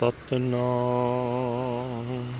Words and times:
ਸਤਨਾਮ। 0.00 2.32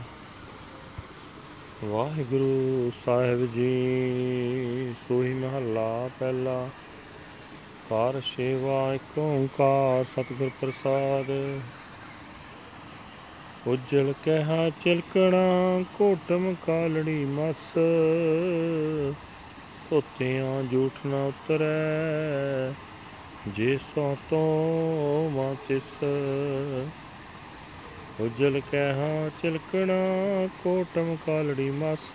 ਵਾਹਿਗੁਰੂ 1.84 2.90
ਸਾਹਿਬ 3.06 3.54
ਜੀ, 3.54 4.94
ਸੋਹੀ 5.08 5.34
ਮਹੱਲਾ 5.34 6.10
ਪਹਿਲਾ। 6.20 6.68
ਕਾਰ 7.90 8.20
ਸੇਵਾ 8.20 8.94
ਏਕ 8.94 9.18
ਓੰਕਾਰ, 9.18 10.04
ਸਤਿਗੁਰ 10.04 10.50
ਪ੍ਰਸਾਦ। 10.60 11.60
ਉਜਲ 13.66 14.14
ਕਹਿਆ 14.24 14.70
ਚਿਲਕਣਾ 14.70 15.84
ਕੋਟਮ 15.98 16.54
ਕਾਲੜੀ 16.66 17.24
ਮਸ। 17.24 17.78
ਧੋਤਿਆਂ 19.90 20.62
ਝੂਠ 20.62 21.06
ਨਾ 21.06 21.26
ਉਤਰੈ, 21.26 22.72
ਜੇ 23.48 23.76
ਸੋ 23.76 24.16
ਤੋ 24.30 25.30
ਮਾ 25.34 25.56
ਤਿਸ। 25.68 26.04
ਉਜਲ 28.20 28.60
ਕਹਿਆ 28.72 29.30
ਚਿਲਕਣਾ 29.42 29.94
ਕੋਟਮ 30.64 31.16
ਕਾਲੜੀ 31.26 31.70
ਮਸ। 31.70 32.12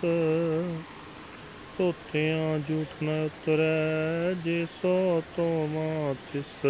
ਧੋਤਿਆਂ 1.78 2.58
ਝੂਠ 2.58 3.04
ਨ 3.04 3.08
ਉਤਰੈ, 3.26 4.34
ਜੇ 4.44 4.66
ਸੋ 4.82 5.22
ਤੋ 5.36 5.68
ਮਾ 5.72 6.14
ਤਿਸ। 6.32 6.66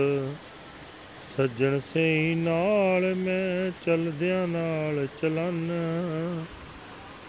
ਸੱਜਣ 1.36 1.80
ਸਈ 1.94 2.34
ਨਾਲ 2.34 3.14
ਮੈਂ 3.14 3.70
ਚਲਦਿਆਂ 3.86 4.48
ਨਾਲ 4.48 5.06
ਚਲਨ। 5.22 5.70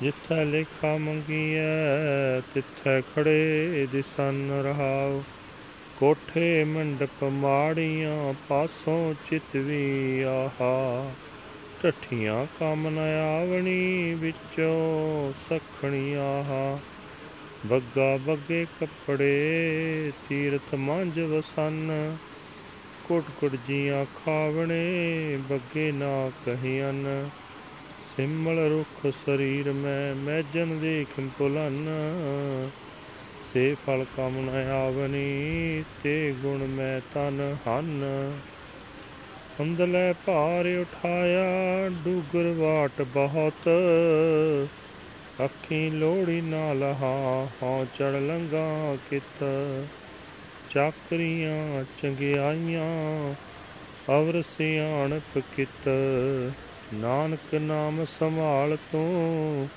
ਜਿੱਥੈ 0.02 0.46
ਲੇਖਾ 0.46 0.98
ਮੰਗੀਐ, 0.98 2.42
ਤਿੱਥੈ 2.54 3.02
ਖੜੇ 3.02 3.88
ਦਿਸਨ 3.92 4.62
ਰਹਾਉ। 4.64 5.22
ਕੋਠੇ 6.00 6.64
ਮੰਡਪ 6.64 7.24
ਮਾੜੀਆਂ 7.24 8.34
ਪਾਸੋਂ 8.50 9.14
ਚਿਤਵੀ 9.30 10.22
ਆਹਾ। 10.22 11.12
ਢੱਠੀਆਂ 11.84 12.46
ਕੰਮ 12.60 12.88
ਨ 12.90 12.98
ਆਵਣੀ 12.98 14.14
ਵਿੱਚੋਂ 14.14 15.34
ਸਖਣੀ 15.50 16.14
ਆਹਾ 16.14 16.80
ਬੱਗਾ 17.66 18.18
ਬੱਗੇ 18.18 18.66
ਕੱਪੜੇ 18.80 20.12
ਤੀਰਥ 20.30 20.76
ਮੰਝ 20.76 21.20
ਵਸਨ, 21.20 21.92
ਕੁਟ 23.04 23.24
ਕੁਟ 23.40 23.56
ਜੀਆਂ 23.68 24.06
ਖਾਵਣੇ 24.26 25.38
ਬੱਗੇ 25.50 25.92
ਨਾ 25.92 26.32
ਕਹੀਨ 26.46 27.30
ਸਿਮਲ 28.18 28.60
ਰੁਖ 28.60 29.14
ਸਰੀਰ 29.26 29.72
ਮੈਂ 29.72 30.16
ਮੈਜਨ 30.16 30.80
ਦੇਖ 30.80 31.20
ਪੁਲਨ 31.38 31.88
ਸੇ 33.54 33.76
ਫਲ 33.88 34.06
ਕਮ 34.18 34.40
ਨ 34.46 34.50
ਆਵਨੀ 34.70 35.84
ਤੇ 36.04 36.34
ਗੁਣ 36.44 36.58
ਮੈਂ 36.58 37.02
ਤਨ 37.14 37.56
ਹਨ। 37.68 38.04
ਅੰਦਲੇ 39.60 40.14
ਭਾਰ 40.26 40.66
ਉਠਾਇਆ, 40.82 41.90
ਡੂਗਰ 41.90 42.52
ਵਾਟ 42.52 43.02
ਬਹੁਤ। 43.02 43.70
ਅੱਖੀ 45.46 45.90
ਲੋੜੀ 45.90 46.42
ਨਾ 46.42 46.74
ਲਹਾ 46.74 47.48
ਹਉ 47.64 47.86
ਚੜ 47.86 48.14
ਲੰਗਾ 48.16 48.98
ਕਿਤ। 49.10 49.44
ਚਾਕਰੀਆਂ, 50.70 51.84
ਚੰਗਿਆਈਆਂ, 52.02 53.34
ਅਵਰ 54.10 54.44
ਸਿਆਣਪ 54.58 55.44
ਕਿਤ। 55.56 55.90
ਨਾਨਕ 56.94 57.56
ਨਾਮ 57.56 58.06
ਸੰਭਾਲ 58.20 58.78
ਤੂੰ 58.92 59.70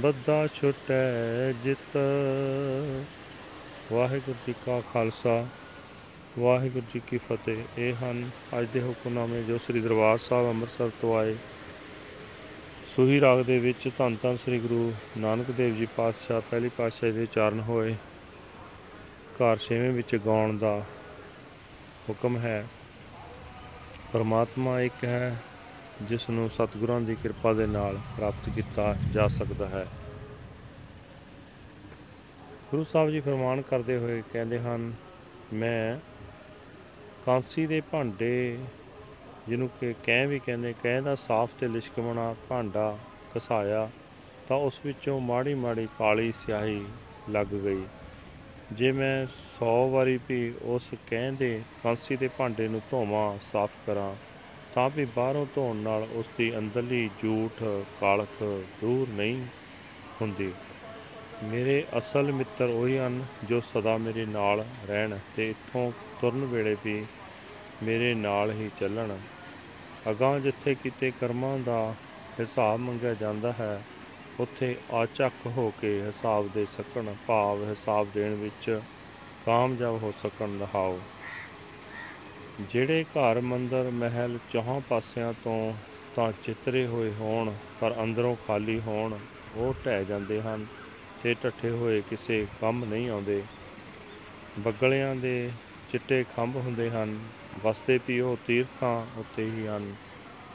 ਬੱਦਾ 0.00 0.46
ਛੁਟੈ 0.46 1.52
ਜਿਤ। 1.64 1.98
ਵਾਹਿਗੁਰੂ 3.92 4.36
ਜੀ 4.46 4.54
ਕਾ 4.66 4.82
ਖਾਲਸਾ। 4.92 5.46
ਵਾਹਿਗੁਰੂ 6.38 6.86
ਜੀ 6.94 7.00
ਕੀ 7.08 7.18
ਫਤਿਹ। 7.18 7.64
ਇਹ 7.78 7.94
ਹਨ 7.94 8.30
ਅੱਜ 8.60 8.66
ਦੇ 8.74 8.80
ਹੁਕਮਨਾਮੇ 8.82 9.42
ਜੋ 9.42 9.58
ਸ੍ਰੀ 9.58 9.80
ਦਰਬਾਰ 9.80 10.18
ਸਾਹਿਬ 10.18 10.48
ਅੰਮ੍ਰਿਤਸਰ 10.48 10.90
ਤੋਂ 11.00 11.18
ਆਏ। 11.18 11.36
ਸੂਹੀ 12.96 13.20
ਰਾਗ 13.20 13.42
ਦੇ 13.44 13.58
ਵਿੱਚ 13.58 13.88
ਧੰਨ 13.98 14.16
ਧੰਨ 14.22 14.36
ਸ੍ਰੀ 14.36 14.58
ਗੁਰੂ 14.58 14.92
ਨਾਨਕ 15.18 15.50
ਦੇਵ 15.50 15.74
ਜੀ 15.74 15.86
ਪਾਤਸ਼ਾਹ 15.96 16.40
ਪਹਿਲੀ 16.40 16.68
ਪਾਤਸ਼ਾਹ 16.68 17.12
ਦੇ 17.12 17.22
ਉਚਾਰਨ 17.22 17.60
ਹੋਏ। 17.60 17.94
ਘਰ 19.36 19.56
ਛੇਵੇਂ 19.56 19.92
ਵਿੱਚ 19.92 20.16
ਗਾਉਣ 20.16 20.58
ਦਾ 20.58 20.84
ਹੁਕਮ 22.08 22.38
ਹੈ। 22.38 22.66
ਪਰਮਾਤਮਾ 24.12 24.80
ਇੱਕ 24.80 25.04
ਹੈ, 25.04 25.36
ਜਿਸ 26.02 26.30
ਨੂੰ 26.30 26.50
ਸਤਿਗੁਰਾਂ 26.50 27.00
ਦੀ 27.00 27.14
ਕਿਰਪਾ 27.14 27.52
ਦੇ 27.52 27.66
ਨਾਲ 27.66 27.96
ਪ੍ਰਾਪਤ 28.16 28.48
ਕੀਤਾ 28.54 28.94
ਜਾ 29.12 29.28
ਸਕਦਾ 29.28 29.68
ਹੈ। 29.68 29.86
ਗੁਰੂ 32.70 32.84
ਸਾਹਿਬ 32.84 33.10
ਜੀ 33.10 33.20
ਫਰਮਾਨ 33.20 33.62
ਕਰਦੇ 33.62 33.98
ਹੋਏ 33.98 34.22
ਕਹਿੰਦੇ 34.32 34.60
ਹਨ, 34.60 34.92
ਮੈਂ 35.52 35.98
ਕਾਂਸੀ 37.26 37.66
ਦੇ 37.66 37.80
ਭਾਂਡੇ, 37.80 38.58
ਜਿਹਨੂੰ 39.48 39.68
ਕਿ 39.80 39.94
ਕਹਿ 40.04 40.26
ਵੀ 40.26 40.38
ਕਹਿੰਦੇ, 40.38 40.74
ਕਹਿ 40.82 41.00
ਦਾ 41.00 41.14
ਸਾਫ਼ 41.14 41.50
ਤੇ 41.60 41.68
ਲਿਸ਼ਕਵਣਾ 41.68 42.34
ਭਾਂਡਾ 42.48 42.98
ਘਸਾਇਆ 43.38 43.90
ਤਾਂ 44.48 44.56
ਉਸ 44.56 44.80
ਵਿੱਚੋਂ 44.86 45.20
ਮਾੜੀ 45.20 45.54
ਮਾੜੀ 45.54 45.88
ਕਾਲੀ 45.98 46.32
ਸਿਆਹੀ 46.46 46.84
ਲੱਗ 47.30 47.46
ਗਈ। 47.46 47.82
ਜੇ 48.72 48.92
ਮੈਂ 48.92 49.26
100 49.26 49.88
ਵਾਰੀ 49.90 50.18
ਵੀ 50.28 50.54
ਉਸ 50.62 50.90
ਕਹਿੰਦੇ 51.10 51.62
ਕਾਂਸੀ 51.82 52.16
ਦੇ 52.16 52.28
ਭਾਂਡੇ 52.38 52.68
ਨੂੰ 52.68 52.80
ਧੋਵਾਂ, 52.90 53.38
ਸਾਫ਼ 53.52 53.72
ਕਰਾਂ, 53.86 54.14
ਤਾਂ 54.74 54.90
ਵੀ 54.90 55.04
ਬਾਹਰੋਂ 55.04 55.46
ਧੋਣ 55.54 55.76
ਨਾਲ 55.76 56.06
ਉਸ 56.12 56.26
ਦੀ 56.38 56.58
ਅੰਦਰਲੀ 56.58 57.10
ਝੂਠ 57.22 57.62
ਕਾਲਖ 58.00 58.42
ਦੂਰ 58.80 59.08
ਨਹੀਂ 59.08 59.44
ਹੁੰਦੀ। 60.20 60.52
ਮੇਰੇ 61.44 61.84
ਅਸਲ 61.98 62.32
ਮਿੱਤਰ 62.32 62.68
ਉਹੀ 62.68 62.98
ਹਨ 62.98 63.20
ਜੋ 63.44 63.60
ਸਦਾ 63.60 63.96
ਮੇਰੇ 63.96 64.24
ਨਾਲ 64.26 64.64
ਰਹਿਣ 64.88 65.16
ਤੇ 65.36 65.48
ਇੱਥੋਂ 65.50 65.90
ਤੁਰਨ 66.20 66.44
ਵੇਲੇ 66.44 66.76
ਵੀ 66.84 67.04
ਮੇਰੇ 67.82 68.12
ਨਾਲ 68.14 68.50
ਹੀ 68.50 68.70
ਚੱਲਣ। 68.80 69.16
ਅਗਾਂ 70.10 70.38
ਜਿੱਥੇ 70.40 70.74
ਕਿਤੇ 70.74 71.10
ਕਰਮਾਂ 71.20 71.58
ਦਾ 71.58 71.94
ਹਿਸਾਬ 72.40 72.80
ਮੰਗਿਆ 72.80 73.14
ਜਾਂਦਾ 73.14 73.52
ਹੈ, 73.52 73.82
ਉੱਥੇ 74.40 74.76
ਆਚੱਕ 74.92 75.46
ਹੋ 75.46 75.72
ਕੇ 75.80 76.00
ਹਿਸਾਬ 76.00 76.48
ਦੇ 76.54 76.64
ਸਕਣ, 76.76 77.14
ਭਾਵ 77.26 77.64
ਹਿਸਾਬ 77.64 78.08
ਦੇਣ 78.14 78.34
ਵਿੱਚ 78.34 78.80
ਕਾਮਯਾਬ 79.46 80.02
ਹੋ 80.02 80.12
ਸਕਣ 80.22 80.58
ਰਹਾਓ 80.60 80.98
ਜਿਹੜੇ 82.72 83.04
ਘਰ 83.10 83.40
ਮੰਦਰ 83.40 83.90
ਮਹਿਲ 83.90 84.38
ਚੌਹਾਂ 84.52 84.80
ਪਾਸਿਆਂ 84.80 85.32
ਤੋਂ 85.44 85.74
ਤਾਂ 86.16 86.30
ਚਿੱਤਰੇ 86.44 86.86
ਹੋਏ 86.86 87.12
ਹੋਣ, 87.20 87.52
ਪਰ 87.80 87.94
ਅੰਦਰੋਂ 88.02 88.34
ਖਾਲੀ 88.46 88.80
ਹੋਣ, 88.80 89.18
ਉਹ 89.56 89.74
ਢਹਿ 89.86 90.04
ਜਾਂਦੇ 90.04 90.40
ਹਨ। 90.42 90.66
ਤੇ 91.24 91.34
ਟੱਠੇ 91.34 91.70
ਹੋਏ, 91.70 92.02
ਕਿਸੇ 92.10 92.46
ਕੰਮ 92.60 92.84
ਨਹੀਂ 92.84 93.10
ਆਉਂਦੇ। 93.10 93.42
ਬੱਗਲਿਆਂ 94.58 95.16
ਦੇ 95.16 95.50
ਚਿੱਟੇ 95.92 96.24
ਖੰਭ 96.36 96.56
ਹੁੰਦੇ 96.56 96.90
ਹਨ, 96.90 97.18
ਵਸਦੇ 97.64 98.00
ਵੀ 98.08 98.20
ਉਹ 98.20 98.36
ਤੀਰਥਾਂ 98.46 99.20
ਉੱਤੇ 99.20 99.44
ਹੀ 99.44 99.66
ਹਨ, 99.66 99.94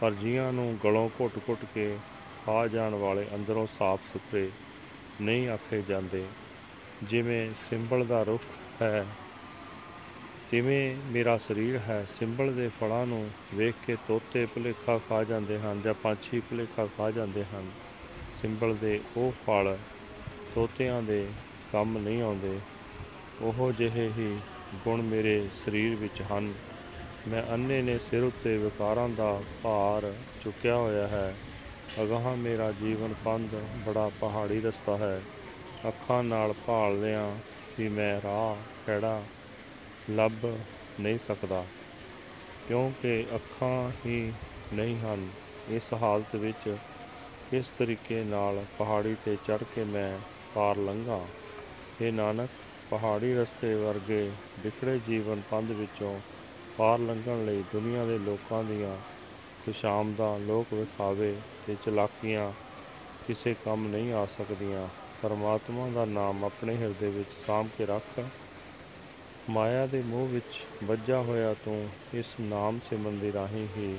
ਪਰ 0.02 0.12
ਜੀਆਂ 0.12 0.54
ਨੂੰ 0.54 0.78
ਗਲੋਂ 0.84 1.10
ਘੁੱਟ-ਘੁੱਟ 1.10 1.66
ਕੇ 1.76 1.98
ਖਾ 2.46 2.68
ਜਾਣ 2.68 2.96
ਵਾਲੇ 2.96 3.26
ਅੰਦਰੋਂ 3.36 3.68
ਸਾਫ਼ 3.80 4.02
ਸੁਥਰੇ 4.14 4.50
ਨਹੀਂ 5.22 5.50
ਆਖੇ 5.50 5.82
ਜਾਂਦੇ। 5.82 6.26
ਜਿਵੇਂ 7.04 7.52
ਸਿੰਬਲ 7.70 8.06
ਦਾ 8.06 8.24
ਰੁੱਖ 8.24 8.44
ਹੈ, 8.82 9.06
ਤਿਵੇਂ 10.52 10.96
ਮੇਰਾ 11.06 11.38
ਸਰੀਰ 11.38 11.78
ਹੈ। 11.78 12.06
ਸਿੰਬਲ 12.20 12.54
ਦੇ 12.54 12.68
ਫਲਾਂ 12.68 13.06
ਨੂੰ 13.06 13.30
ਵੇਖ 13.56 13.76
ਕੇ 13.88 13.96
ਤੋਤੇ 14.08 14.46
ਭੁਲੇਖਾ 14.46 14.98
ਖਾ 14.98 15.24
ਜਾਂਦੇ 15.24 15.60
ਹਨ 15.60 15.82
ਜਾਂ 15.82 15.94
ਪੰਛੀ 15.94 16.40
ਭੁਲੇਖਾ 16.40 16.86
ਖਾ 16.86 17.12
ਜਾਂਦੇ 17.12 17.44
ਹਨ। 17.44 17.72
ਸਿੰਬਲ 18.42 18.76
ਦੇ 18.76 19.02
ਉਹ 19.18 19.34
ਫਲ 19.48 19.78
ਤੋਤਿਆਂ 20.56 21.02
ਦੇ 21.02 21.26
ਕੰਮ 21.72 21.98
ਨਹੀਂ 21.98 22.22
ਆਉਂਦੇ। 22.22 22.58
ਉਹ 23.42 23.72
ਜਿਹੇ 23.72 24.08
ਹੀ 24.18 24.38
ਗੁਣ 24.76 25.02
ਮੇਰੇ 25.02 25.48
ਸਰੀਰ 25.66 25.96
ਵਿੱਚ 25.96 26.22
ਹਨ। 26.32 26.54
ਮੈਂ 27.28 27.44
ਅੰਨੇ 27.54 27.82
ਨੇ 27.82 27.98
ਸਿਰ 28.00 28.24
ਉੱਤੇ 28.24 28.58
ਵਿਕਾਰਾਂ 28.58 29.10
ਦਾ 29.10 29.42
ਭਾਰ 29.64 30.12
ਚੁੱਕਿਆ 30.44 30.76
ਹੋਇਆ 30.76 31.08
ਹੈ। 31.08 31.36
ਅਗਾਹ 32.04 32.36
ਮੇਰਾ 32.38 32.72
ਜੀਵਨ 32.72 33.14
ਪੰਧ 33.26 33.56
ਬੜਾ 33.86 34.10
ਪਹਾੜੀ 34.22 34.60
ਰਸਤਾ 34.62 34.98
ਹੈ। 34.98 35.22
ਅੱਖਾਂ 35.88 36.24
ਨਾਲ 36.24 36.54
ਭਾਲਦਿਆਂ 36.68 37.32
ਵੀ 37.80 37.90
ਮੈਂ 37.90 38.20
ਰਾਹ 38.22 38.56
ਖੜਾ 38.86 39.22
ਲੱਭ 40.10 40.46
ਨਹੀਂ 41.00 41.20
ਸਕਦਾ, 41.28 41.64
ਕਿਉਂਕਿ 42.68 43.26
ਅੱਖਾਂ 43.36 43.92
ਹੀ 44.06 44.32
ਨਹੀਂ 44.74 45.00
ਹਨ। 45.00 45.28
ਇਸ 45.70 45.94
ਹਾਲਤ 45.94 46.36
ਵਿੱਚ 46.36 46.76
ਕਿਸ 47.52 47.66
ਤਰੀਕੇ 47.80 48.24
ਨਾਲ 48.24 48.64
ਪਹਾੜੀ 48.78 49.16
ਤੇ 49.26 49.36
ਚੜ 49.36 49.64
ਕੇ 49.76 49.84
ਮੈਂ 49.84 50.18
ਪਾਰ 50.56 50.78
ਲੰਘਾਂ। 50.78 51.20
ਇਹ 52.02 52.12
ਨਾਨਕ, 52.14 52.50
ਪਹਾੜੀ 52.90 53.34
ਰਸਤੇ 53.34 53.74
ਵਰਗੇ 53.76 54.32
ਵਿਖੜੇ 54.60 55.00
ਜੀਵਨ 55.08 55.42
ਪੰਧ 55.52 55.72
ਵਿੱਚੋਂ 55.72 56.20
ਪਾਰ 56.78 57.00
ਲੰਘਣ 57.00 57.46
ਲਈ 57.46 57.64
ਦੁਨੀਆ 57.74 58.06
ਦੇ 58.06 58.18
ਲੋਕਾਂ 58.18 58.64
ਦੀਆਂ 58.64 58.98
ਖੁਸ਼ਾਮਦਾਂ 59.66 60.40
ਲੋਕ 60.40 60.74
ਵਿਖਾਵੇ 60.74 61.36
ਤੇ 61.68 61.76
ਚਲਾਕੀਆਂ 61.86 62.52
ਕਿਸੇ 63.28 63.56
ਕੰਮ 63.66 63.88
ਨਹੀਂ 63.88 64.14
ਆ 64.14 64.26
ਸਕਦੀਆਂ। 64.26 64.88
ਪਰਮਾਤਮਾ 65.22 65.90
ਦਾ 65.90 66.06
ਨਾਮ 66.06 66.46
ਆਪਣੇ 66.46 66.76
ਹਿਰਦੇ 66.78 67.10
ਵਿੱਚ 67.10 67.30
ਸਾਂਭ 67.48 67.68
ਕੇ 67.78 67.86
ਰੱਖ। 67.86 68.24
ਮਾਇਆ 69.50 69.86
ਦੇ 69.86 70.02
ਮੋਹ 70.02 70.28
ਵਿੱਚ 70.28 70.64
ਵੱਜਾ 70.84 71.22
ਹੋਇਆ 71.22 71.54
ਤੂੰ 71.54 71.90
ਇਸ 72.14 72.26
ਨਾਮ 72.42 72.80
ਸਿਮਰਨ 72.90 73.20
ਦੇ 73.20 73.34
ਰਾਹੀਂ 73.34 73.68
ਹੀ 73.78 73.98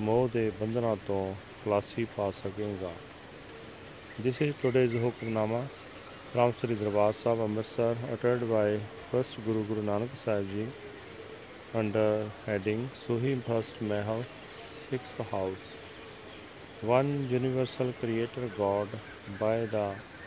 ਮੋਹ 0.00 0.28
ਦੇ 0.28 0.50
ਬੰਧਨਾਂ 0.60 0.96
ਤੋਂ 1.06 1.34
ਖਲਾਸੀ 1.64 2.04
ਪਾ 2.04 2.30
ਸਕੇਗਾ। 2.30 2.92
This 4.22 4.38
is 4.42 4.54
today's 4.60 4.92
Hukamnama 4.92 5.60
from 6.32 6.52
Sri 6.60 6.74
Darbar 6.74 7.12
Sahib 7.14 7.40
Amritsar 7.40 7.96
uttered 8.12 8.42
by 8.50 8.78
first 9.10 9.38
Guru 9.46 9.62
Guru 9.68 9.82
Nanak 9.82 10.14
Sahib 10.22 10.50
Ji 10.50 10.66
under 11.74 12.26
heading 12.44 12.90
Suhi 13.04 13.32
First 13.42 13.80
Mahal, 13.80 14.26
sixth 14.90 15.22
house. 15.30 15.64
one 16.82 17.30
universal 17.30 17.94
creator 18.02 18.50
God 18.58 18.88
by 19.38 19.56
the 19.76 19.86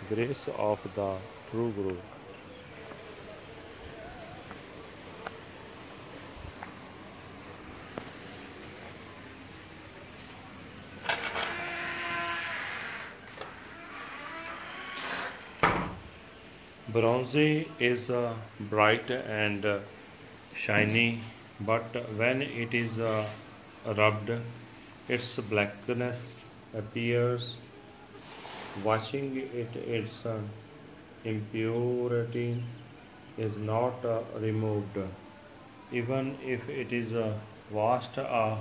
grace 0.10 0.48
of 0.58 0.90
the 0.96 1.12
true 1.52 1.72
Guru. 1.78 1.96
Bronze 16.90 17.36
is 17.80 18.10
uh, 18.10 18.34
bright 18.70 19.10
and 19.10 19.66
uh, 19.66 19.80
shiny, 20.56 21.20
but 21.66 21.84
when 22.18 22.42
it 22.42 22.74
is 22.74 23.00
uh, 23.00 23.26
rubbed, 23.98 24.32
its 25.10 25.36
blackness 25.38 26.40
appears. 26.74 27.56
Watching 28.84 29.38
it, 29.38 29.76
its 29.76 30.26
uh, 30.26 30.40
impurity 31.24 32.62
is 33.38 33.58
not 33.58 34.04
uh, 34.06 34.22
removed, 34.40 34.98
even 35.92 36.38
if 36.44 36.68
it 36.70 36.92
is 36.92 37.14
uh, 37.14 37.34
washed 37.72 38.18
a 38.18 38.58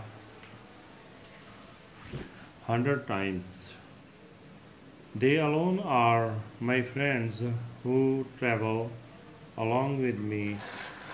hundred 2.66 3.06
times. 3.06 3.74
They 5.14 5.37
alone 5.37 5.79
are 5.81 6.37
my 6.59 6.81
friends 6.81 7.43
who 7.82 8.26
travel 8.38 8.91
along 9.59 10.00
with 10.00 10.19
me, 10.19 10.56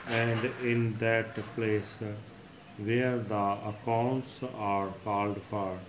and 0.09 0.45
in 0.63 0.97
that 0.99 1.35
place 1.57 1.97
where 2.77 3.19
the 3.19 3.59
accounts 3.71 4.39
are 4.57 4.91
called 5.05 5.43
for, 5.51 5.81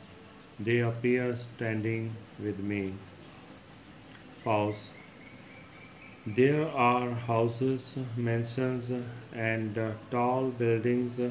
they 0.59 0.79
appear 0.79 1.35
standing 1.35 2.15
with 2.39 2.57
me. 2.59 2.93
Pause. 4.43 4.89
There 6.25 6.67
are 6.67 7.11
houses, 7.11 7.93
mansions, 8.17 8.91
and 9.33 9.79
tall 10.09 10.49
buildings 10.49 11.21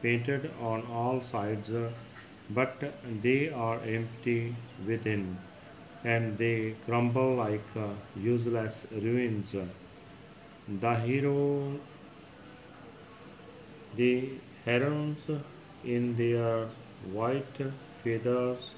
painted 0.00 0.48
on 0.60 0.86
all 0.86 1.20
sides, 1.20 1.70
but 2.48 2.80
they 3.22 3.50
are 3.50 3.80
empty 3.80 4.54
within 4.86 5.38
and 6.04 6.38
they 6.38 6.74
crumble 6.86 7.34
like 7.36 7.64
uh, 7.76 7.88
useless 8.16 8.86
ruins. 8.92 9.54
The 10.68 10.94
hero, 10.96 11.78
the 13.96 14.28
herons 14.64 15.24
in 15.84 16.16
their 16.16 16.68
white 17.12 17.60
feathers 18.04 18.70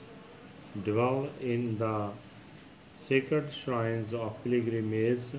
dwell 0.84 1.28
in 1.40 1.78
the 1.78 2.10
sacred 2.96 3.52
shrines 3.52 4.12
of 4.14 4.42
pilgrimage. 4.44 5.32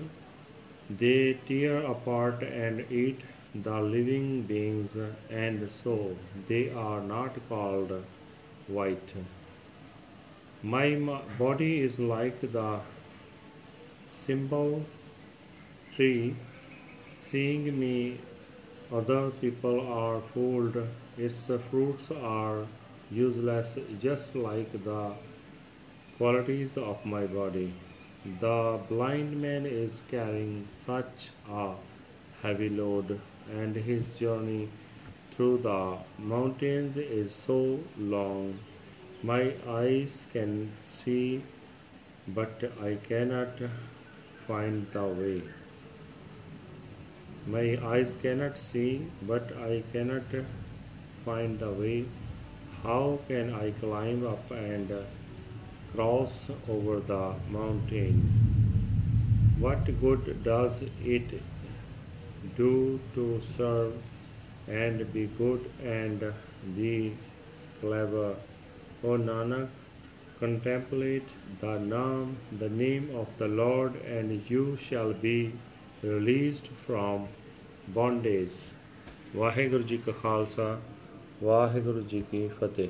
They 0.90 1.38
tear 1.48 1.78
apart 1.78 2.42
and 2.42 2.90
eat 2.90 3.20
the 3.54 3.80
living 3.80 4.42
beings, 4.42 4.96
and 5.30 5.70
so 5.70 6.16
they 6.48 6.70
are 6.70 7.00
not 7.00 7.36
called 7.48 8.02
white. 8.68 9.14
My 10.64 10.94
body 11.40 11.80
is 11.80 11.98
like 11.98 12.40
the 12.40 12.78
symbol 14.24 14.84
tree. 15.96 16.36
Seeing 17.28 17.80
me, 17.80 18.18
other 18.92 19.30
people 19.30 19.80
are 19.80 20.20
fooled. 20.20 20.76
Its 21.18 21.50
fruits 21.68 22.12
are 22.12 22.66
useless, 23.10 23.76
just 24.00 24.36
like 24.36 24.70
the 24.84 25.10
qualities 26.16 26.76
of 26.76 27.04
my 27.04 27.26
body. 27.26 27.74
The 28.38 28.78
blind 28.88 29.42
man 29.42 29.66
is 29.66 30.02
carrying 30.08 30.68
such 30.86 31.30
a 31.50 31.72
heavy 32.40 32.68
load, 32.68 33.18
and 33.50 33.74
his 33.74 34.16
journey 34.16 34.68
through 35.32 35.58
the 35.58 35.96
mountains 36.18 36.96
is 36.96 37.34
so 37.34 37.80
long 37.98 38.60
my 39.22 39.54
eyes 39.68 40.26
can 40.32 40.72
see, 40.92 41.42
but 42.26 42.64
I 42.82 42.96
cannot 43.08 43.50
find 44.48 44.86
the 44.90 45.04
way. 45.04 45.42
My 47.46 47.78
eyes 47.84 48.16
cannot 48.20 48.58
see, 48.58 49.06
but 49.22 49.56
I 49.56 49.84
cannot 49.92 50.34
find 51.24 51.60
the 51.60 51.70
way. 51.70 52.04
How 52.82 53.20
can 53.28 53.54
I 53.54 53.70
climb 53.70 54.26
up 54.26 54.50
and 54.50 54.90
cross 55.94 56.50
over 56.68 56.98
the 56.98 57.34
mountain? 57.48 58.22
What 59.60 59.84
good 60.00 60.42
does 60.42 60.82
it 61.04 61.40
do 62.56 62.98
to 63.14 63.40
serve 63.56 63.94
and 64.66 65.12
be 65.12 65.26
good 65.38 65.70
and 65.80 66.32
be 66.76 67.16
clever? 67.80 68.34
O 69.03 69.17
Nanak, 69.17 69.67
contemplate 70.39 71.27
the 71.61 71.79
name, 71.79 72.37
the 72.59 72.69
name 72.69 73.09
of 73.15 73.27
the 73.37 73.47
Lord, 73.47 73.93
and 74.17 74.41
you 74.49 74.77
shall 74.89 75.13
be 75.13 75.51
released 76.03 76.69
from 76.85 77.27
bondage. 77.95 78.57
Waheguru 79.35 79.83
ji 79.83 79.97
ਕਾ 79.97 80.11
ਖਾਲਸਾ 80.11 80.79
ਵਾਹਿਗੁਰੂ 81.43 82.01
ਜੀ 82.01 82.23
ਕੀ 82.31 82.47
ਫਤਿਹ 82.47 82.87